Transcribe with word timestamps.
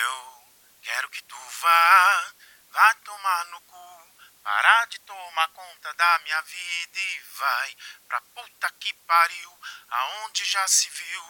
Eu 0.00 0.44
quero 0.82 1.08
que 1.10 1.22
tu 1.24 1.36
vá, 1.60 2.34
vá 2.70 2.94
tomar 3.04 3.44
no 3.46 3.60
cu, 3.62 4.08
parar 4.44 4.86
de 4.86 5.00
tomar 5.00 5.48
conta 5.48 5.92
da 5.94 6.20
minha 6.24 6.40
vida 6.42 6.98
e 6.98 7.20
vai 7.38 7.74
pra 8.06 8.20
puta 8.20 8.70
que 8.78 8.92
pariu, 9.06 9.50
aonde 9.88 10.44
já 10.44 10.68
se 10.68 10.88
viu. 10.90 11.22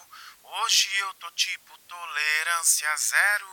Hoje 0.43 0.89
eu 0.99 1.15
tô 1.15 1.31
tipo 1.31 1.79
tolerância 1.89 2.89
zero. 2.97 3.47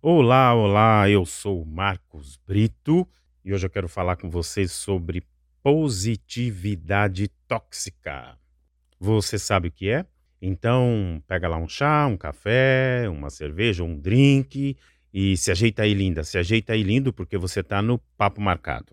Olá, 0.00 0.54
olá, 0.54 1.08
eu 1.08 1.24
sou 1.24 1.64
Marcos 1.64 2.36
Brito 2.36 3.08
e 3.44 3.54
hoje 3.54 3.66
eu 3.66 3.70
quero 3.70 3.88
falar 3.88 4.16
com 4.16 4.28
vocês 4.28 4.72
sobre 4.72 5.24
positividade 5.62 7.28
tóxica. 7.46 8.36
Você 8.98 9.38
sabe 9.38 9.68
o 9.68 9.72
que 9.72 9.88
é? 9.88 10.06
Então, 10.44 11.22
pega 11.28 11.46
lá 11.46 11.56
um 11.56 11.68
chá, 11.68 12.04
um 12.08 12.16
café, 12.16 13.08
uma 13.08 13.30
cerveja, 13.30 13.84
um 13.84 13.96
drink 13.96 14.76
e 15.14 15.36
se 15.36 15.52
ajeita 15.52 15.84
aí, 15.84 15.94
linda. 15.94 16.24
Se 16.24 16.36
ajeita 16.36 16.72
aí, 16.72 16.82
lindo, 16.82 17.12
porque 17.12 17.38
você 17.38 17.60
está 17.60 17.80
no 17.80 17.96
papo 18.18 18.40
marcado. 18.40 18.92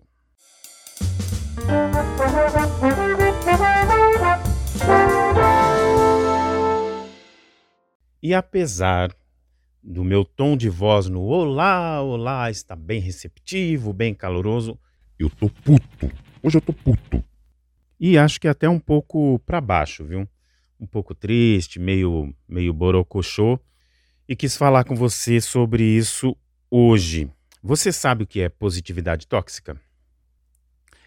E 8.22 8.32
apesar 8.32 9.12
do 9.82 10.04
meu 10.04 10.24
tom 10.24 10.56
de 10.56 10.68
voz 10.68 11.08
no 11.08 11.22
olá, 11.22 12.00
olá, 12.00 12.48
está 12.48 12.76
bem 12.76 13.00
receptivo, 13.00 13.92
bem 13.92 14.14
caloroso, 14.14 14.78
eu 15.18 15.28
tô 15.28 15.50
puto. 15.50 16.12
Hoje 16.44 16.58
eu 16.58 16.60
tô 16.60 16.72
puto. 16.72 17.24
E 17.98 18.16
acho 18.16 18.40
que 18.40 18.46
até 18.46 18.68
um 18.68 18.78
pouco 18.78 19.40
para 19.40 19.60
baixo, 19.60 20.04
viu? 20.04 20.28
Um 20.80 20.86
pouco 20.86 21.14
triste, 21.14 21.78
meio 21.78 22.34
meio 22.48 22.72
borocochô, 22.72 23.60
e 24.26 24.34
quis 24.34 24.56
falar 24.56 24.84
com 24.84 24.96
você 24.96 25.38
sobre 25.38 25.84
isso 25.84 26.34
hoje. 26.70 27.30
Você 27.62 27.92
sabe 27.92 28.24
o 28.24 28.26
que 28.26 28.40
é 28.40 28.48
positividade 28.48 29.26
tóxica? 29.26 29.78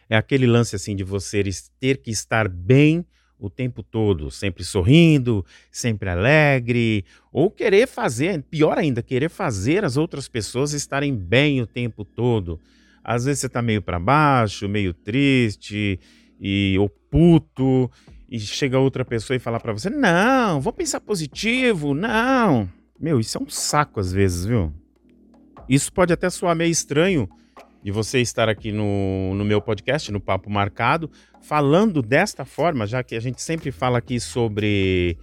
É 0.08 0.16
aquele 0.16 0.45
lance 0.45 0.75
assim 0.75 0.95
de 0.95 1.03
você 1.03 1.44
ter 1.80 1.97
que 1.97 2.12
estar 2.12 2.47
bem 2.47 3.03
o 3.39 3.50
tempo 3.50 3.81
todo, 3.81 4.30
sempre 4.30 4.64
sorrindo, 4.64 5.44
sempre 5.72 6.08
alegre, 6.08 7.03
ou 7.31 7.50
querer 7.50 7.88
fazer, 7.88 8.44
pior 8.44 8.78
ainda, 8.78 9.02
querer 9.02 9.30
fazer 9.30 9.84
as 9.84 9.97
outras 9.97 10.28
pessoas 10.28 10.72
estarem 10.72 11.16
bem 11.16 11.62
o 11.62 11.66
tempo 11.66 12.06
todo. 12.06 12.59
Às 13.03 13.25
vezes 13.25 13.40
você 13.40 13.47
está 13.47 13.62
meio 13.62 13.81
para 13.81 14.00
baixo, 14.00 14.69
meio 14.69 14.94
triste 14.94 16.00
e 16.40 16.78
ou 16.80 16.88
puto, 16.88 17.90
e 18.34 18.39
chega 18.39 18.80
outra 18.80 19.06
pessoa 19.06 19.38
e 19.38 19.39
fala 19.39 19.59
para 19.59 19.72
você: 19.72 19.92
"Não, 19.92 20.59
vou 20.59 20.73
pensar 20.73 21.00
positivo, 21.00 21.94
não". 21.94 22.67
Meu, 23.00 23.20
isso 23.20 23.38
é 23.38 23.42
um 23.42 23.48
saco 23.48 24.00
às 24.00 24.12
vezes, 24.12 24.44
viu? 24.44 24.73
Isso 25.70 25.94
pode 25.94 26.12
até 26.12 26.28
soar 26.31 26.56
meio 26.56 26.72
estranho, 26.72 27.30
de 27.84 27.92
você 27.92 28.20
estar 28.22 28.50
aqui 28.50 28.72
no, 28.72 29.36
no 29.36 29.45
meu 29.45 29.62
podcast, 29.62 30.12
no 30.12 30.20
Papo 30.20 30.50
Marcado, 30.50 31.12
falando 31.44 32.02
desta 32.02 32.44
forma, 32.44 32.88
já 32.88 33.03
que 33.03 33.16
a 33.16 33.20
gente 33.20 33.40
sempre 33.40 33.72
fala 33.72 34.00
aqui 34.00 34.20
sobre 34.20 35.16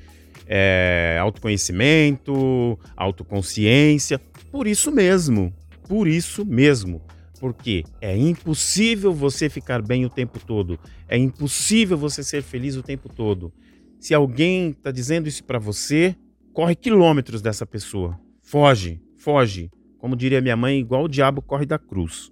é, 0.47 1.19
autoconhecimento, 1.21 2.79
autoconsciência, 2.97 4.21
por 4.53 4.69
isso 4.69 4.93
mesmo, 4.93 5.53
por 5.89 6.07
isso 6.07 6.47
mesmo. 6.47 7.03
Porque 7.41 7.85
é 8.03 8.15
impossível 8.15 9.15
você 9.15 9.49
ficar 9.49 9.81
bem 9.81 10.05
o 10.05 10.11
tempo 10.11 10.39
todo, 10.39 10.79
é 11.09 11.17
impossível 11.17 11.97
você 11.97 12.23
ser 12.23 12.43
feliz 12.43 12.77
o 12.77 12.83
tempo 12.83 13.09
todo. 13.09 13.51
Se 13.99 14.15
alguém 14.15 14.71
está 14.71 14.91
dizendo 14.91 15.27
isso 15.27 15.43
para 15.43 15.59
você, 15.59 16.15
corre 16.53 16.75
quilômetros 16.77 17.41
dessa 17.41 17.65
pessoa. 17.65 18.21
Foge, 18.43 19.01
foge. 19.17 19.71
Como 19.99 20.17
diria 20.17 20.41
minha 20.41 20.57
mãe, 20.57 20.79
igual 20.79 21.05
o 21.05 21.09
diabo 21.09 21.41
corre 21.41 21.65
da 21.65 21.79
cruz. 21.79 22.31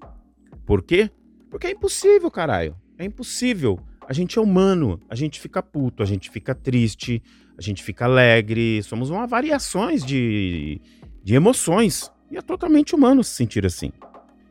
Por 0.67 0.83
quê? 0.83 1.11
Porque 1.51 1.67
é 1.67 1.71
impossível, 1.71 2.31
caralho. 2.31 2.77
É 2.99 3.05
impossível. 3.05 3.79
A 4.07 4.13
gente 4.13 4.39
é 4.39 4.43
humano, 4.43 5.01
a 5.09 5.15
gente 5.15 5.41
fica 5.41 5.63
puto, 5.63 6.03
a 6.03 6.07
gente 6.07 6.31
fica 6.31 6.55
triste, 6.55 7.23
a 7.57 7.63
gente 7.63 7.83
fica 7.83 8.05
alegre. 8.05 8.83
Somos 8.83 9.09
uma 9.09 9.27
variações 9.27 10.05
de, 10.05 10.81
de 11.23 11.35
emoções. 11.35 12.11
E 12.31 12.37
é 12.37 12.43
totalmente 12.43 12.95
humano 12.95 13.25
se 13.25 13.35
sentir 13.35 13.65
assim. 13.65 13.91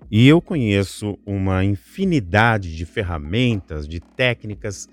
E 0.10 0.28
eu 0.28 0.42
conheço 0.42 1.18
uma 1.26 1.66
infinidade 1.66 2.76
de 2.76 2.86
ferramentas, 2.86 3.88
de 3.88 4.00
técnicas 4.00 4.88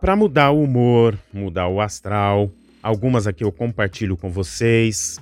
para 0.00 0.16
mudar 0.16 0.50
o 0.50 0.62
humor, 0.62 1.18
mudar 1.32 1.68
o 1.68 1.80
astral. 1.80 2.50
Algumas 2.82 3.26
aqui 3.26 3.44
eu 3.44 3.52
compartilho 3.52 4.16
com 4.16 4.30
vocês. 4.30 5.20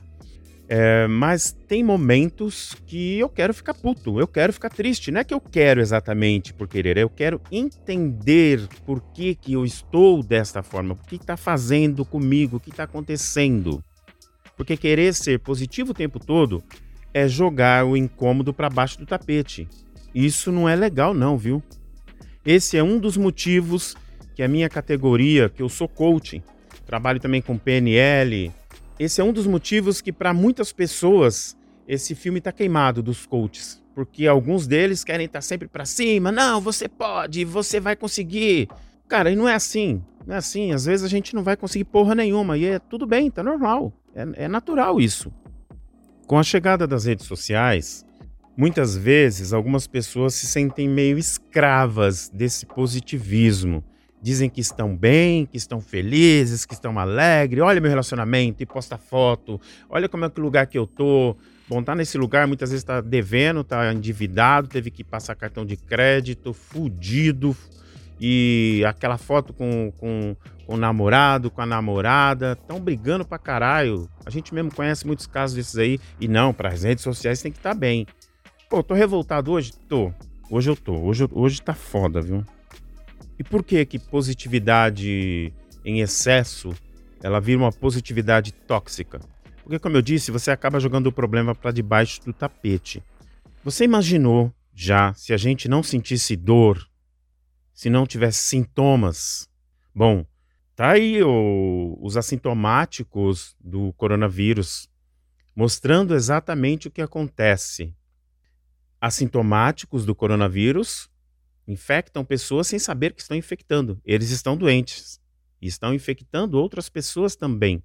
É, 0.69 1.07
mas 1.07 1.53
tem 1.69 1.83
momentos 1.83 2.77
que 2.87 3.19
eu 3.19 3.29
quero 3.29 3.55
ficar 3.55 3.73
puto, 3.73 4.19
eu 4.19 4.27
quero 4.27 4.53
ficar 4.53 4.69
triste. 4.69 5.11
Não 5.11 5.21
é 5.21 5.25
que 5.25 5.35
eu 5.35 5.41
quero 5.41 5.81
exatamente 5.81 6.53
por 6.53 6.67
querer, 6.67 6.97
eu 6.97 7.09
quero 7.09 7.41
entender 7.53 8.67
por 8.85 9.01
que, 9.13 9.35
que 9.35 9.53
eu 9.53 9.65
estou 9.65 10.23
desta 10.23 10.63
forma, 10.65 10.95
o 10.95 10.97
que 10.97 11.17
está 11.17 11.37
fazendo 11.37 12.05
comigo, 12.05 12.57
o 12.57 12.61
que 12.61 12.71
está 12.71 12.83
acontecendo. 12.83 13.83
Porque 14.57 14.77
querer 14.77 15.15
ser 15.15 15.39
positivo 15.39 15.93
o 15.93 15.95
tempo 15.95 16.19
todo 16.19 16.63
é 17.17 17.27
jogar 17.27 17.87
o 17.87 17.97
incômodo 17.97 18.53
para 18.53 18.69
baixo 18.69 18.99
do 18.99 19.07
tapete. 19.07 19.67
Isso 20.15 20.53
não 20.53 20.69
é 20.69 20.77
legal, 20.77 21.15
não, 21.15 21.39
viu? 21.39 21.63
Esse 22.45 22.77
é 22.77 22.83
um 22.83 22.99
dos 22.99 23.17
motivos 23.17 23.97
que 24.35 24.43
a 24.43 24.49
minha 24.49 24.69
categoria, 24.69 25.49
que 25.49 25.63
eu 25.63 25.69
sou 25.71 25.89
coaching, 25.89 26.43
trabalho 26.85 27.19
também 27.19 27.41
com 27.41 27.57
PNL, 27.57 28.53
esse 28.99 29.19
é 29.19 29.25
um 29.25 29.33
dos 29.33 29.47
motivos 29.47 30.03
que, 30.03 30.13
para 30.13 30.35
muitas 30.35 30.75
pessoas, 30.75 31.57
esse 31.89 32.15
filme 32.15 32.37
está 32.37 32.53
queimado 32.53 33.03
dos 33.03 33.25
coaches. 33.25 33.83
Porque 33.95 34.27
alguns 34.27 34.67
deles 34.67 35.03
querem 35.03 35.25
estar 35.25 35.39
tá 35.39 35.43
sempre 35.43 35.69
para 35.69 35.87
cima. 35.87 36.31
Não, 36.31 36.61
você 36.61 36.87
pode, 36.87 37.47
você 37.47 37.81
vai 37.81 37.97
conseguir. 37.97 38.69
Cara, 39.09 39.31
e 39.31 39.37
não 39.37 39.49
é 39.49 39.55
assim. 39.55 40.05
Não 40.27 40.35
é 40.35 40.39
assim. 40.39 40.71
Às 40.71 40.85
vezes 40.85 41.07
a 41.07 41.09
gente 41.09 41.35
não 41.35 41.43
vai 41.43 41.57
conseguir 41.57 41.85
porra 41.85 42.15
nenhuma. 42.15 42.59
E 42.59 42.67
é 42.67 42.79
tudo 42.79 43.07
bem, 43.07 43.31
tá 43.31 43.43
normal. 43.43 43.91
É, 44.15 44.45
é 44.45 44.49
natural 44.49 45.01
isso. 45.01 45.33
Com 46.27 46.39
a 46.39 46.43
chegada 46.43 46.87
das 46.87 47.05
redes 47.05 47.25
sociais, 47.27 48.05
muitas 48.57 48.97
vezes 48.97 49.53
algumas 49.53 49.87
pessoas 49.87 50.35
se 50.35 50.47
sentem 50.47 50.89
meio 50.89 51.19
escravas 51.19 52.29
desse 52.29 52.67
positivismo 52.67 53.85
dizem 54.21 54.51
que 54.51 54.61
estão 54.61 54.97
bem, 54.97 55.47
que 55.47 55.57
estão 55.57 55.81
felizes, 55.81 56.67
que 56.67 56.75
estão 56.75 56.99
alegres. 56.99 57.63
Olha 57.63 57.81
meu 57.81 57.89
relacionamento 57.89 58.61
e 58.61 58.67
posta 58.67 58.99
foto. 58.99 59.61
Olha 59.89 60.09
como 60.09 60.25
é 60.25 60.31
que 60.31 60.41
lugar 60.41 60.67
que 60.67 60.77
eu 60.77 60.85
tô. 60.85 61.37
Bom, 61.69 61.81
tá 61.81 61.95
nesse 61.95 62.19
lugar, 62.19 62.47
muitas 62.47 62.71
vezes 62.71 62.83
tá 62.85 63.01
devendo, 63.01 63.63
tá 63.63 63.93
endividado, 63.93 64.67
teve 64.67 64.91
que 64.91 65.05
passar 65.05 65.37
cartão 65.37 65.65
de 65.65 65.77
crédito, 65.77 66.53
fudido. 66.53 67.57
E 68.21 68.83
aquela 68.87 69.19
foto 69.19 69.53
com, 69.53 69.93
com, 69.99 70.37
com 70.67 70.75
o 70.75 70.77
namorado, 70.77 71.51
com 71.51 71.61
a 71.61 71.67
namorada, 71.67 72.53
estão 72.53 72.81
brigando 72.81 73.25
pra 73.25 73.39
caralho. 73.39 74.09
A 74.25 74.31
gente 74.31 74.55
mesmo 74.55 74.75
conhece 74.75 75.07
muitos 75.07 75.27
casos 75.27 75.57
desses 75.57 75.77
aí. 75.77 76.01
E 76.21 76.27
não, 76.27 76.53
para 76.53 76.71
as 76.71 76.83
redes 76.83 77.05
sociais 77.05 77.43
tem 77.43 77.53
que 77.53 77.59
estar 77.59 77.75
tá 77.75 77.79
bem. 77.79 78.07
Pô, 78.69 78.83
tô 78.83 78.95
revoltado 78.95 79.53
hoje? 79.53 79.73
Tô. 79.89 80.13
Hoje 80.51 80.71
eu 80.71 80.77
tô. 80.77 80.95
Hoje, 80.95 81.29
hoje 81.31 81.61
tá 81.61 81.75
foda, 81.75 82.21
viu? 82.21 82.45
E 83.39 83.45
por 83.45 83.63
que 83.63 83.85
que 83.85 83.99
positividade 83.99 85.53
em 85.85 86.01
excesso 86.01 86.75
ela 87.23 87.41
vira 87.41 87.59
uma 87.59 87.73
positividade 87.73 88.53
tóxica? 88.53 89.21
Porque, 89.63 89.79
como 89.79 89.97
eu 89.97 90.03
disse, 90.03 90.31
você 90.31 90.51
acaba 90.51 90.81
jogando 90.81 91.09
o 91.09 91.13
problema 91.13 91.55
para 91.55 91.73
debaixo 91.73 92.25
do 92.25 92.33
tapete. 92.33 93.03
Você 93.65 93.85
imaginou 93.85 94.53
já 94.73 95.13
se 95.15 95.33
a 95.33 95.37
gente 95.37 95.69
não 95.69 95.83
sentisse 95.83 96.37
dor, 96.37 96.87
se 97.77 97.91
não 97.91 98.07
tivesse 98.07 98.41
sintomas? 98.41 99.51
Bom, 99.95 100.25
tá 100.75 100.93
aí 100.93 101.23
o, 101.23 101.99
os 102.01 102.17
assintomáticos 102.17 103.55
do 103.61 103.93
coronavírus 103.93 104.89
mostrando 105.55 106.15
exatamente 106.15 106.89
o 106.89 106.91
que 106.91 107.03
acontece. 107.03 107.95
Assintomáticos 108.99 110.07
do 110.07 110.15
coronavírus 110.15 111.11
infectam 111.69 112.25
pessoas 112.25 112.67
sem 112.67 112.79
saber 112.79 113.13
que 113.13 113.21
estão 113.21 113.37
infectando. 113.37 114.01
Eles 114.07 114.31
estão 114.31 114.57
doentes 114.57 115.21
e 115.61 115.67
estão 115.67 115.93
infectando 115.93 116.59
outras 116.59 116.89
pessoas 116.89 117.37
também. 117.37 117.85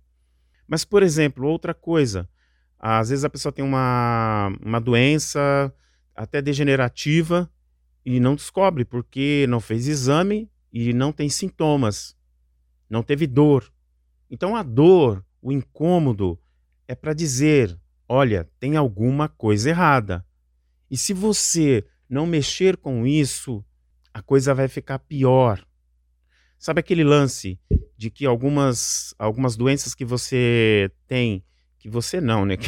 Mas, 0.66 0.86
por 0.86 1.04
exemplo, 1.04 1.48
outra 1.48 1.74
coisa, 1.74 2.30
às 2.80 3.10
vezes 3.10 3.26
a 3.26 3.30
pessoa 3.30 3.52
tem 3.52 3.64
uma, 3.64 4.56
uma 4.62 4.80
doença 4.80 5.74
até 6.16 6.42
degenerativa 6.42 7.50
e 8.06 8.20
não 8.20 8.36
descobre 8.36 8.84
porque 8.84 9.46
não 9.48 9.60
fez 9.60 9.88
exame 9.88 10.50
e 10.72 10.94
não 10.94 11.12
tem 11.12 11.30
sintomas, 11.30 12.16
não 12.90 13.04
teve 13.04 13.28
dor. 13.28 13.72
Então 14.30 14.56
a 14.56 14.64
dor, 14.64 15.24
o 15.42 15.52
incômodo, 15.52 16.40
é 16.88 16.96
para 16.96 17.14
dizer: 17.14 17.78
olha, 18.08 18.50
tem 18.60 18.76
alguma 18.76 19.28
coisa 19.30 19.70
errada. 19.70 20.26
E 20.90 20.98
se 20.98 21.14
você 21.14 21.86
não 22.10 22.26
mexer 22.26 22.76
com 22.76 23.08
isso, 23.08 23.64
a 24.14 24.22
coisa 24.22 24.54
vai 24.54 24.68
ficar 24.68 25.00
pior. 25.00 25.66
Sabe 26.60 26.80
aquele 26.82 27.04
lance 27.04 27.60
de 27.98 28.10
que 28.10 28.26
algumas, 28.26 29.16
algumas 29.18 29.56
doenças 29.56 29.96
que 29.96 30.04
você 30.04 30.92
tem, 31.08 31.44
que 31.80 31.90
você 31.90 32.20
não, 32.20 32.46
né? 32.46 32.58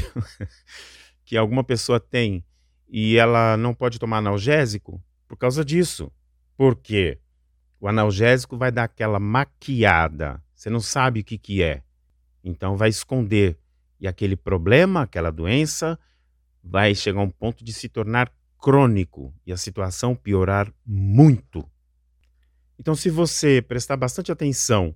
Que, 1.26 1.38
alguma 1.38 1.64
pessoa 1.64 2.00
tem 2.00 2.46
e 2.88 3.18
ela 3.18 3.58
não 3.58 3.74
pode 3.74 3.98
tomar 3.98 4.18
analgésico 4.18 5.02
por 5.34 5.38
causa 5.38 5.66
disso. 5.66 6.12
Por 6.56 6.76
quê? 6.76 7.18
O 7.80 7.88
analgésico 7.88 8.56
vai 8.56 8.72
dar 8.72 8.84
aquela 8.84 9.20
maquiada. 9.20 10.40
Você 10.54 10.70
não 10.70 10.80
sabe 10.80 11.22
o 11.22 11.24
que, 11.24 11.40
que 11.40 11.64
é. 11.64 11.82
Então 12.44 12.78
vai 12.78 12.90
esconder. 12.90 13.58
E 14.00 14.08
aquele 14.08 14.36
problema, 14.36 15.02
aquela 15.02 15.32
doença, 15.32 15.98
vai 16.64 16.94
chegar 16.94 17.20
a 17.20 17.24
um 17.24 17.32
ponto 17.32 17.64
de 17.64 17.74
se 17.74 17.90
tornar 17.90 18.32
crônico 18.60 19.34
e 19.44 19.52
a 19.52 19.58
situação 19.58 20.16
piorar 20.16 20.72
muito. 20.86 21.68
Então, 22.78 22.94
se 22.94 23.10
você 23.10 23.60
prestar 23.60 23.98
bastante 23.98 24.32
atenção 24.32 24.96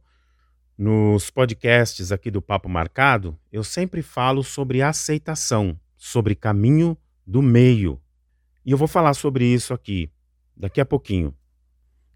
nos 0.78 1.32
podcasts 1.32 2.12
aqui 2.12 2.30
do 2.30 2.44
Papo 2.44 2.70
Marcado, 2.70 3.36
eu 3.52 3.64
sempre 3.64 4.04
falo 4.04 4.44
sobre 4.44 4.84
aceitação, 4.84 5.80
sobre 5.96 6.36
caminho 6.36 6.96
do 7.26 7.42
meio. 7.42 8.00
E 8.64 8.70
eu 8.70 8.78
vou 8.78 8.88
falar 8.88 9.16
sobre 9.16 9.44
isso 9.44 9.74
aqui 9.74 10.12
daqui 10.58 10.82
a 10.82 10.86
pouquinho. 10.86 11.34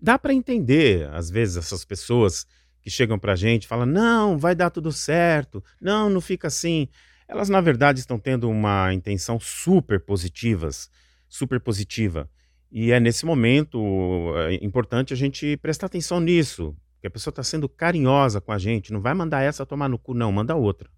Dá 0.02 0.18
para 0.18 0.34
entender, 0.34 1.08
às 1.14 1.30
vezes, 1.30 1.58
essas 1.58 1.86
pessoas 1.86 2.48
que 2.82 2.90
chegam 2.90 3.20
para 3.20 3.34
a 3.34 3.36
gente 3.36 3.64
e 3.64 3.68
falam: 3.68 3.86
não, 3.86 4.38
vai 4.38 4.56
dar 4.56 4.70
tudo 4.70 4.92
certo, 4.92 5.64
não, 5.80 6.10
não 6.10 6.20
fica 6.20 6.48
assim. 6.48 6.88
Elas, 7.28 7.48
na 7.48 7.62
verdade, 7.62 8.00
estão 8.00 8.20
tendo 8.20 8.50
uma 8.50 8.94
intenção 8.94 9.40
super 9.40 10.00
positivas, 10.02 10.90
super 11.30 11.60
positiva. 11.60 12.30
E 12.72 12.92
é 12.92 13.00
nesse 13.00 13.26
momento 13.26 14.34
é 14.50 14.66
importante 14.66 15.14
a 15.14 15.16
gente 15.16 15.56
prestar 15.58 15.86
atenção 15.86 16.20
nisso, 16.20 16.76
que 17.00 17.08
a 17.08 17.10
pessoa 17.10 17.32
está 17.32 17.44
sendo 17.44 17.70
carinhosa 17.70 18.42
com 18.42 18.52
a 18.52 18.58
gente, 18.58 18.92
não 18.92 19.02
vai 19.02 19.14
mandar 19.14 19.42
essa 19.42 19.66
tomar 19.66 19.88
no 19.88 20.00
cu, 20.00 20.14
não, 20.14 20.32
manda 20.32 20.56
outra. 20.56 20.90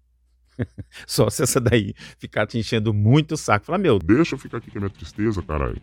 Só 1.06 1.28
se 1.30 1.42
essa 1.42 1.60
daí 1.60 1.94
ficar 2.18 2.46
te 2.46 2.58
enchendo 2.58 2.94
muito 2.94 3.32
o 3.32 3.36
saco. 3.36 3.66
Fala, 3.66 3.78
meu. 3.78 3.98
Deixa 3.98 4.34
eu 4.34 4.38
ficar 4.38 4.58
aqui 4.58 4.70
com 4.70 4.78
a 4.78 4.80
minha 4.82 4.90
tristeza, 4.90 5.42
caralho. 5.42 5.80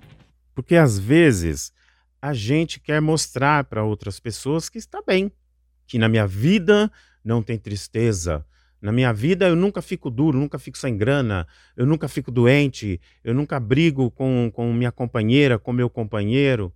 Porque 0.53 0.75
às 0.75 0.97
vezes 0.97 1.71
a 2.21 2.33
gente 2.33 2.79
quer 2.79 3.01
mostrar 3.01 3.63
para 3.63 3.83
outras 3.83 4.19
pessoas 4.19 4.69
que 4.69 4.77
está 4.77 5.01
bem, 5.01 5.31
que 5.87 5.97
na 5.97 6.07
minha 6.07 6.27
vida 6.27 6.91
não 7.23 7.41
tem 7.41 7.57
tristeza. 7.57 8.45
Na 8.81 8.91
minha 8.91 9.13
vida 9.13 9.47
eu 9.47 9.55
nunca 9.55 9.81
fico 9.81 10.09
duro, 10.09 10.39
nunca 10.39 10.57
fico 10.57 10.77
sem 10.77 10.97
grana, 10.97 11.47
eu 11.77 11.85
nunca 11.85 12.07
fico 12.07 12.31
doente, 12.31 12.99
eu 13.23 13.33
nunca 13.33 13.59
brigo 13.59 14.09
com, 14.11 14.51
com 14.53 14.73
minha 14.73 14.91
companheira, 14.91 15.59
com 15.59 15.71
meu 15.71 15.89
companheiro. 15.89 16.73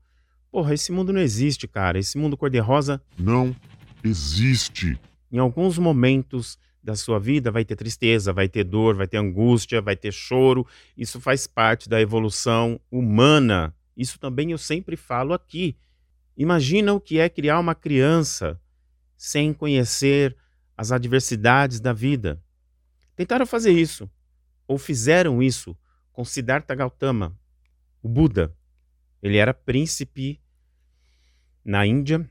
Porra, 0.52 0.74
esse 0.74 0.92
mundo 0.92 1.12
não 1.12 1.20
existe, 1.20 1.68
cara. 1.68 2.00
Esse 2.00 2.18
mundo 2.18 2.38
cor-de-rosa. 2.38 3.02
Não 3.18 3.56
existe. 4.04 4.98
Em 5.32 5.38
alguns 5.38 5.78
momentos 5.78 6.58
da 6.86 6.96
sua 6.96 7.20
vida 7.20 7.50
vai 7.50 7.66
ter 7.66 7.76
tristeza, 7.76 8.32
vai 8.32 8.48
ter 8.48 8.64
dor, 8.64 8.96
vai 8.96 9.08
ter 9.08 9.18
angústia, 9.18 9.82
vai 9.82 9.96
ter 9.96 10.14
choro. 10.14 10.68
Isso 10.96 11.20
faz 11.20 11.48
parte 11.48 11.90
da 11.90 12.00
evolução 12.00 12.80
humana. 12.92 13.74
Isso 13.98 14.20
também 14.20 14.52
eu 14.52 14.58
sempre 14.60 14.96
falo 14.96 15.34
aqui. 15.34 15.76
Imagina 16.38 16.94
o 16.94 17.02
que 17.02 17.18
é 17.18 17.28
criar 17.28 17.60
uma 17.60 17.74
criança 17.74 18.62
sem 19.18 19.52
conhecer 19.52 20.38
as 20.78 20.92
adversidades 20.92 21.80
da 21.80 21.92
vida. 21.92 22.40
Tentaram 23.16 23.48
fazer 23.48 23.72
isso, 23.72 24.08
ou 24.68 24.78
fizeram 24.78 25.42
isso 25.42 25.76
com 26.14 26.24
Siddhartha 26.24 26.76
Gautama, 26.76 27.36
o 28.04 28.08
Buda. 28.08 28.56
Ele 29.24 29.38
era 29.38 29.56
príncipe 29.56 30.40
na 31.64 31.84
Índia 31.84 32.30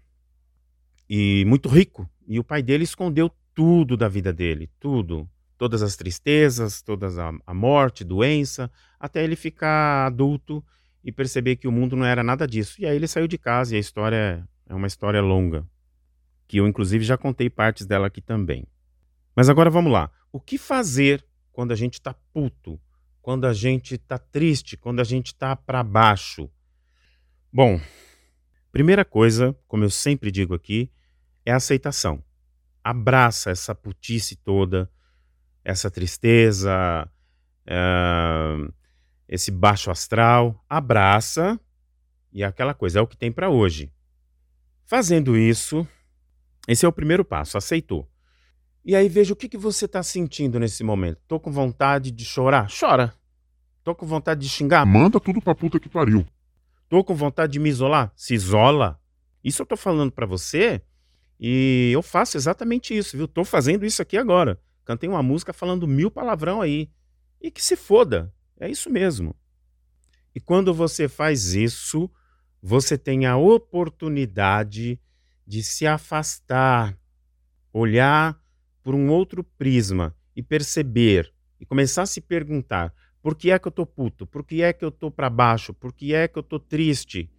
e 1.10 1.44
muito 1.46 1.68
rico, 1.68 2.08
e 2.28 2.38
o 2.38 2.44
pai 2.44 2.62
dele 2.62 2.84
escondeu 2.84 3.32
tudo 3.54 3.96
da 3.96 4.08
vida 4.08 4.32
dele, 4.32 4.68
tudo. 4.80 5.28
Todas 5.56 5.82
as 5.82 5.94
tristezas, 5.94 6.82
toda 6.82 7.06
a, 7.46 7.54
morte, 7.54 8.04
doença, 8.04 8.70
até 8.98 9.22
ele 9.22 9.36
ficar 9.36 10.06
adulto 10.06 10.62
e 11.02 11.12
perceber 11.12 11.56
que 11.56 11.68
o 11.68 11.72
mundo 11.72 11.94
não 11.94 12.04
era 12.04 12.24
nada 12.24 12.46
disso. 12.46 12.80
E 12.80 12.86
aí 12.86 12.96
ele 12.96 13.06
saiu 13.06 13.28
de 13.28 13.38
casa 13.38 13.74
e 13.74 13.76
a 13.76 13.80
história 13.80 14.46
é 14.68 14.74
uma 14.74 14.88
história 14.88 15.22
longa, 15.22 15.64
que 16.48 16.56
eu 16.56 16.66
inclusive 16.66 17.04
já 17.04 17.16
contei 17.16 17.48
partes 17.48 17.86
dela 17.86 18.08
aqui 18.08 18.20
também. 18.20 18.66
Mas 19.34 19.48
agora 19.48 19.70
vamos 19.70 19.92
lá. 19.92 20.10
O 20.32 20.40
que 20.40 20.58
fazer 20.58 21.24
quando 21.52 21.70
a 21.70 21.76
gente 21.76 21.94
está 21.94 22.14
puto, 22.32 22.80
quando 23.22 23.46
a 23.46 23.52
gente 23.52 23.94
está 23.94 24.18
triste, 24.18 24.76
quando 24.76 24.98
a 24.98 25.04
gente 25.04 25.28
está 25.28 25.54
para 25.54 25.84
baixo? 25.84 26.50
Bom, 27.52 27.80
primeira 28.72 29.04
coisa, 29.04 29.56
como 29.68 29.84
eu 29.84 29.90
sempre 29.90 30.32
digo 30.32 30.52
aqui, 30.52 30.90
é 31.46 31.52
a 31.52 31.56
aceitação 31.56 32.22
abraça 32.84 33.50
essa 33.50 33.74
putice 33.74 34.36
toda, 34.36 34.90
essa 35.64 35.90
tristeza, 35.90 37.08
uh, 37.66 38.72
esse 39.26 39.50
baixo 39.50 39.90
astral, 39.90 40.62
abraça 40.68 41.58
e 42.30 42.42
é 42.42 42.46
aquela 42.46 42.74
coisa 42.74 42.98
é 42.98 43.02
o 43.02 43.06
que 43.06 43.16
tem 43.16 43.32
para 43.32 43.48
hoje. 43.48 43.90
Fazendo 44.84 45.34
isso, 45.36 45.86
esse 46.68 46.84
é 46.84 46.88
o 46.88 46.92
primeiro 46.92 47.24
passo, 47.24 47.56
aceitou. 47.56 48.06
E 48.84 48.94
aí 48.94 49.08
veja 49.08 49.32
o 49.32 49.36
que, 49.36 49.48
que 49.48 49.56
você 49.56 49.86
está 49.86 50.02
sentindo 50.02 50.60
nesse 50.60 50.84
momento. 50.84 51.18
Tô 51.26 51.40
com 51.40 51.50
vontade 51.50 52.10
de 52.10 52.24
chorar? 52.24 52.68
Chora. 52.68 53.14
Tô 53.82 53.94
com 53.94 54.04
vontade 54.04 54.42
de 54.42 54.48
xingar? 54.48 54.84
Manda 54.84 55.18
tudo 55.18 55.40
pra 55.40 55.54
puta 55.54 55.80
que 55.80 55.88
pariu. 55.88 56.26
Tô 56.86 57.02
com 57.02 57.14
vontade 57.14 57.54
de 57.54 57.58
me 57.58 57.70
isolar? 57.70 58.12
Se 58.14 58.34
isola. 58.34 59.00
Isso 59.42 59.62
eu 59.62 59.66
tô 59.66 59.76
falando 59.76 60.12
para 60.12 60.26
você 60.26 60.82
e 61.38 61.90
eu 61.92 62.02
faço 62.02 62.36
exatamente 62.36 62.96
isso, 62.96 63.16
viu? 63.16 63.28
Tô 63.28 63.44
fazendo 63.44 63.84
isso 63.84 64.00
aqui 64.00 64.16
agora. 64.16 64.60
Cantei 64.84 65.08
uma 65.08 65.22
música 65.22 65.52
falando 65.52 65.86
mil 65.86 66.10
palavrão 66.10 66.60
aí. 66.60 66.90
E 67.40 67.50
que 67.50 67.62
se 67.62 67.76
foda. 67.76 68.32
É 68.58 68.68
isso 68.68 68.88
mesmo. 68.90 69.34
E 70.34 70.40
quando 70.40 70.72
você 70.72 71.08
faz 71.08 71.54
isso, 71.54 72.10
você 72.62 72.96
tem 72.96 73.26
a 73.26 73.36
oportunidade 73.36 74.98
de 75.46 75.62
se 75.62 75.86
afastar, 75.86 76.96
olhar 77.72 78.40
por 78.82 78.94
um 78.94 79.10
outro 79.10 79.44
prisma 79.44 80.14
e 80.34 80.42
perceber 80.42 81.32
e 81.60 81.66
começar 81.66 82.02
a 82.02 82.06
se 82.06 82.20
perguntar: 82.20 82.92
por 83.22 83.34
que 83.34 83.50
é 83.50 83.58
que 83.58 83.68
eu 83.68 83.72
tô 83.72 83.86
puto? 83.86 84.26
Por 84.26 84.44
que 84.44 84.62
é 84.62 84.72
que 84.72 84.84
eu 84.84 84.90
tô 84.90 85.10
para 85.10 85.30
baixo? 85.30 85.72
Por 85.72 85.92
que 85.92 86.14
é 86.14 86.26
que 86.26 86.38
eu 86.38 86.42
tô 86.42 86.58
triste? 86.58 87.30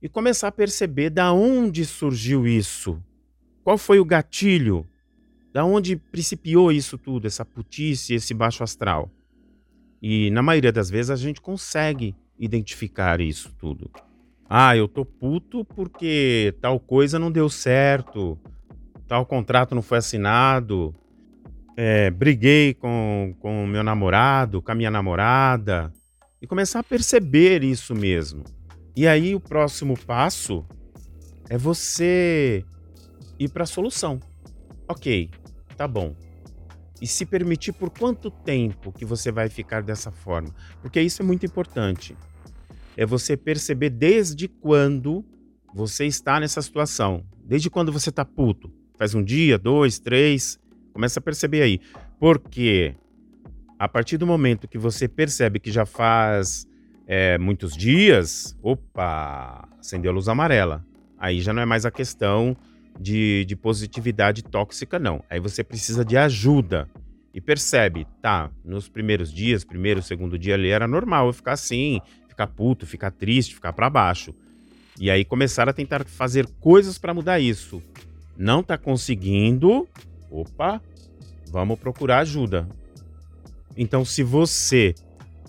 E 0.00 0.08
começar 0.08 0.48
a 0.48 0.52
perceber 0.52 1.10
da 1.10 1.32
onde 1.32 1.84
surgiu 1.84 2.46
isso. 2.46 3.02
Qual 3.66 3.76
foi 3.76 3.98
o 3.98 4.04
gatilho? 4.04 4.86
Da 5.52 5.64
onde 5.64 5.96
principiou 5.96 6.70
isso 6.70 6.96
tudo, 6.96 7.26
essa 7.26 7.44
putice, 7.44 8.14
esse 8.14 8.32
baixo 8.32 8.62
astral? 8.62 9.10
E 10.00 10.30
na 10.30 10.40
maioria 10.40 10.70
das 10.70 10.88
vezes 10.88 11.10
a 11.10 11.16
gente 11.16 11.40
consegue 11.40 12.14
identificar 12.38 13.20
isso 13.20 13.52
tudo. 13.58 13.90
Ah, 14.48 14.76
eu 14.76 14.86
tô 14.86 15.04
puto 15.04 15.64
porque 15.64 16.54
tal 16.60 16.78
coisa 16.78 17.18
não 17.18 17.28
deu 17.28 17.48
certo, 17.48 18.38
tal 19.08 19.26
contrato 19.26 19.74
não 19.74 19.82
foi 19.82 19.98
assinado, 19.98 20.94
é, 21.76 22.08
briguei 22.08 22.72
com 22.72 23.34
o 23.42 23.66
meu 23.66 23.82
namorado, 23.82 24.62
com 24.62 24.70
a 24.70 24.76
minha 24.76 24.92
namorada, 24.92 25.92
e 26.40 26.46
começar 26.46 26.78
a 26.78 26.84
perceber 26.84 27.64
isso 27.64 27.96
mesmo. 27.96 28.44
E 28.94 29.08
aí 29.08 29.34
o 29.34 29.40
próximo 29.40 29.98
passo 30.06 30.64
é 31.48 31.58
você 31.58 32.64
ir 33.38 33.48
para 33.48 33.64
a 33.64 33.66
solução. 33.66 34.20
Ok, 34.88 35.30
tá 35.76 35.86
bom. 35.86 36.14
E 37.00 37.06
se 37.06 37.26
permitir 37.26 37.72
por 37.72 37.90
quanto 37.90 38.30
tempo 38.30 38.92
que 38.92 39.04
você 39.04 39.30
vai 39.30 39.48
ficar 39.48 39.82
dessa 39.82 40.10
forma? 40.10 40.54
Porque 40.80 41.00
isso 41.00 41.20
é 41.22 41.24
muito 41.24 41.44
importante. 41.44 42.16
É 42.96 43.04
você 43.04 43.36
perceber 43.36 43.90
desde 43.90 44.48
quando 44.48 45.24
você 45.74 46.06
está 46.06 46.40
nessa 46.40 46.62
situação. 46.62 47.22
Desde 47.44 47.68
quando 47.68 47.92
você 47.92 48.08
está 48.08 48.24
puto. 48.24 48.72
Faz 48.96 49.14
um 49.14 49.22
dia, 49.22 49.58
dois, 49.58 49.98
três. 49.98 50.58
Começa 50.92 51.20
a 51.20 51.22
perceber 51.22 51.60
aí. 51.60 51.80
Porque 52.18 52.94
a 53.78 53.86
partir 53.86 54.16
do 54.16 54.26
momento 54.26 54.66
que 54.66 54.78
você 54.78 55.06
percebe 55.06 55.60
que 55.60 55.70
já 55.70 55.84
faz 55.84 56.66
é, 57.06 57.36
muitos 57.36 57.76
dias, 57.76 58.56
opa, 58.62 59.68
acendeu 59.78 60.10
a 60.10 60.14
luz 60.14 60.28
amarela. 60.28 60.82
Aí 61.18 61.40
já 61.40 61.52
não 61.52 61.62
é 61.62 61.66
mais 61.66 61.84
a 61.84 61.90
questão 61.90 62.56
de, 62.98 63.44
de 63.44 63.56
positividade 63.56 64.42
tóxica, 64.42 64.98
não. 64.98 65.22
Aí 65.28 65.40
você 65.40 65.62
precisa 65.62 66.04
de 66.04 66.16
ajuda. 66.16 66.88
E 67.32 67.40
percebe, 67.40 68.06
tá, 68.22 68.50
nos 68.64 68.88
primeiros 68.88 69.30
dias, 69.30 69.62
primeiro, 69.62 70.02
segundo 70.02 70.38
dia 70.38 70.54
ali, 70.54 70.70
era 70.70 70.88
normal 70.88 71.26
eu 71.26 71.32
ficar 71.34 71.52
assim, 71.52 72.00
ficar 72.28 72.46
puto, 72.46 72.86
ficar 72.86 73.10
triste, 73.10 73.54
ficar 73.54 73.74
para 73.74 73.90
baixo. 73.90 74.34
E 74.98 75.10
aí 75.10 75.22
começar 75.22 75.68
a 75.68 75.72
tentar 75.72 76.06
fazer 76.06 76.46
coisas 76.60 76.96
para 76.96 77.12
mudar 77.12 77.38
isso. 77.38 77.82
Não 78.38 78.62
tá 78.62 78.78
conseguindo? 78.78 79.86
Opa, 80.30 80.80
vamos 81.50 81.78
procurar 81.78 82.20
ajuda. 82.20 82.66
Então, 83.76 84.02
se 84.02 84.22
você 84.22 84.94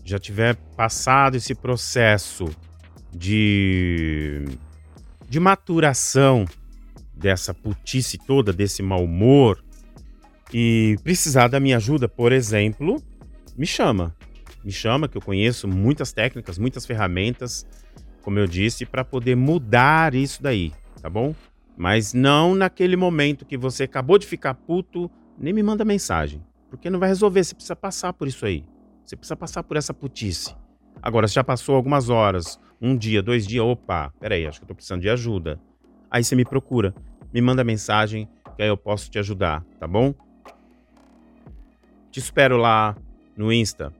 já 0.03 0.19
tiver 0.19 0.55
passado 0.75 1.35
esse 1.35 1.55
processo 1.55 2.45
de, 3.13 4.43
de 5.29 5.39
maturação 5.39 6.45
dessa 7.17 7.53
putice 7.53 8.17
toda, 8.17 8.53
desse 8.53 8.81
mau 8.81 9.03
humor, 9.03 9.63
e 10.53 10.97
precisar 11.03 11.47
da 11.47 11.59
minha 11.59 11.77
ajuda, 11.77 12.07
por 12.07 12.31
exemplo, 12.31 13.01
me 13.57 13.65
chama. 13.65 14.15
Me 14.63 14.71
chama, 14.71 15.07
que 15.07 15.17
eu 15.17 15.21
conheço 15.21 15.67
muitas 15.67 16.11
técnicas, 16.11 16.57
muitas 16.57 16.85
ferramentas, 16.85 17.65
como 18.21 18.39
eu 18.39 18.47
disse, 18.47 18.85
para 18.85 19.03
poder 19.03 19.35
mudar 19.35 20.13
isso 20.13 20.41
daí, 20.41 20.73
tá 21.01 21.09
bom? 21.09 21.33
Mas 21.77 22.13
não 22.13 22.55
naquele 22.55 22.95
momento 22.95 23.45
que 23.45 23.57
você 23.57 23.83
acabou 23.83 24.17
de 24.17 24.25
ficar 24.25 24.53
puto, 24.53 25.09
nem 25.37 25.53
me 25.53 25.63
manda 25.63 25.85
mensagem. 25.85 26.43
Porque 26.69 26.89
não 26.89 26.99
vai 26.99 27.09
resolver, 27.09 27.43
você 27.43 27.55
precisa 27.55 27.75
passar 27.75 28.13
por 28.13 28.27
isso 28.27 28.45
aí. 28.45 28.65
Você 29.05 29.15
precisa 29.15 29.35
passar 29.35 29.63
por 29.63 29.77
essa 29.77 29.93
putice. 29.93 30.53
Agora, 31.01 31.27
se 31.27 31.35
já 31.35 31.43
passou 31.43 31.75
algumas 31.75 32.09
horas, 32.09 32.59
um 32.81 32.97
dia, 32.97 33.21
dois 33.21 33.47
dias, 33.47 33.63
opa, 33.63 34.11
peraí, 34.19 34.45
acho 34.45 34.59
que 34.59 34.65
eu 34.65 34.67
tô 34.67 34.75
precisando 34.75 35.01
de 35.01 35.09
ajuda. 35.09 35.59
Aí 36.09 36.23
você 36.23 36.35
me 36.35 36.45
procura, 36.45 36.93
me 37.33 37.41
manda 37.41 37.63
mensagem, 37.63 38.27
que 38.55 38.63
aí 38.63 38.69
eu 38.69 38.77
posso 38.77 39.09
te 39.09 39.19
ajudar, 39.19 39.63
tá 39.79 39.87
bom? 39.87 40.13
Te 42.11 42.19
espero 42.19 42.57
lá 42.57 42.95
no 43.35 43.51
Insta 43.51 43.93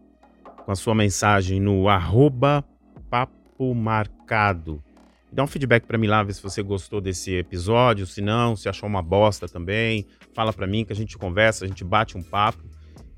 com 0.66 0.72
a 0.72 0.76
sua 0.76 0.96
mensagem 0.96 1.60
no 1.60 1.88
arroba 1.88 2.64
papo 3.10 3.74
marcado. 3.74 4.84
Dá 5.32 5.44
um 5.44 5.48
feedback 5.48 5.86
para 5.86 5.98
mim 5.98 6.08
lá, 6.08 6.24
ver 6.24 6.34
se 6.34 6.42
você 6.42 6.64
gostou 6.64 7.00
desse 7.00 7.36
episódio, 7.36 8.06
se 8.06 8.22
não, 8.22 8.56
se 8.56 8.68
achou 8.68 8.88
uma 8.88 9.02
bosta 9.02 9.48
também. 9.48 10.06
Fala 10.34 10.54
para 10.54 10.66
mim 10.66 10.86
que 10.86 10.94
a 10.94 10.96
gente 10.96 11.18
conversa, 11.18 11.66
a 11.66 11.68
gente 11.68 11.84
bate 11.84 12.18
um 12.18 12.24
papo. 12.24 12.64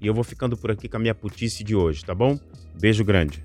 E 0.02 0.08
eu 0.08 0.14
vou 0.14 0.24
ficando 0.24 0.58
por 0.58 0.72
aqui 0.72 0.88
com 0.88 0.98
a 0.98 1.00
minha 1.00 1.16
putice 1.16 1.64
de 1.64 1.76
hoje, 1.76 2.04
tá 2.04 2.16
bom? 2.16 2.40
Beijo 2.80 3.04
grande. 3.04 3.42